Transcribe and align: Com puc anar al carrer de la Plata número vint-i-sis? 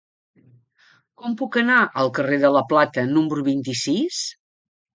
Com 1.23 1.35
puc 1.41 1.59
anar 1.63 1.77
al 2.03 2.11
carrer 2.21 2.41
de 2.47 2.53
la 2.57 2.65
Plata 2.73 3.07
número 3.13 3.47
vint-i-sis? 3.53 4.27